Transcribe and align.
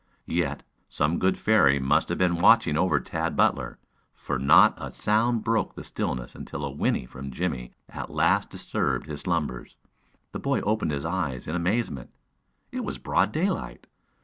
Yet 0.25 0.63
some 0.89 1.19
good 1.19 1.37
fairy 1.37 1.77
must 1.77 2.09
have 2.09 2.17
been 2.17 2.39
watching 2.39 2.75
over 2.75 2.99
Tad 2.99 3.35
Butler, 3.35 3.77
for 4.15 4.39
not 4.39 4.73
a 4.77 4.91
sound 4.91 5.43
broke 5.43 5.75
the 5.75 5.83
stillness 5.83 6.33
until 6.33 6.65
a 6.65 6.71
whinny 6.71 7.05
from 7.05 7.29
Jimmie 7.29 7.73
at 7.87 8.09
last 8.09 8.49
disturbed 8.49 9.05
his 9.05 9.21
slumbers. 9.21 9.75
The 10.31 10.39
boy 10.39 10.61
opened 10.61 10.89
his 10.89 11.05
eyes 11.05 11.45
in 11.45 11.53
amazement. 11.55 12.09
It 12.71 12.83
was 12.83 12.97
broad 12.97 13.31
daylight. 13.31 13.85